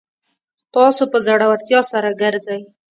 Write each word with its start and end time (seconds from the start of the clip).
تاسو 0.73 1.03
په 1.11 1.17
زړورتیا 1.25 1.79
سره 1.91 2.09
ګرځئ 2.21 2.61